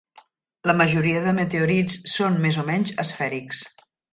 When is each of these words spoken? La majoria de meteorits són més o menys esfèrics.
La 0.69 0.73
majoria 0.79 1.19
de 1.27 1.35
meteorits 1.41 1.99
són 2.15 2.41
més 2.47 2.61
o 2.63 2.67
menys 2.73 2.95
esfèrics. 3.05 3.63